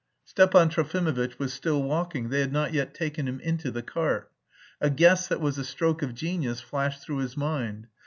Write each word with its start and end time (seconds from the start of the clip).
Stepan 0.25 0.67
Trofimovitch 0.69 1.37
was 1.37 1.53
still 1.53 1.83
walking, 1.83 2.29
they 2.29 2.39
had 2.39 2.51
not 2.51 2.73
yet 2.73 2.95
taken 2.95 3.27
him 3.27 3.39
into 3.39 3.69
the 3.69 3.83
cart. 3.83 4.31
A 4.81 4.89
guess 4.89 5.27
that 5.27 5.39
was 5.41 5.59
a 5.59 5.63
stroke 5.63 6.01
of 6.01 6.15
genius 6.15 6.59
flashed 6.59 7.03
through 7.03 7.17
his 7.17 7.37
mind. 7.37 7.85